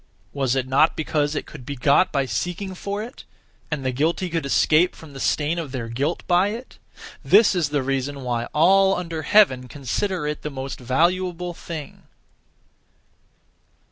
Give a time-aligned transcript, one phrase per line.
[0.33, 3.23] Was it not because it could be got by seeking for it,
[3.69, 6.79] and the guilty could escape (from the stain of their guilt) by it?
[7.23, 12.07] This is the reason why all under heaven consider it the most valuable thing.